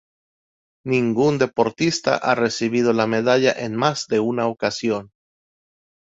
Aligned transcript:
Ningún 0.83 1.37
deportista 1.37 2.15
ha 2.17 2.33
recibido 2.33 2.91
la 2.91 3.05
medalla 3.05 3.51
en 3.51 3.75
más 3.75 4.07
de 4.07 4.19
una 4.19 4.47
ocasión. 4.47 5.11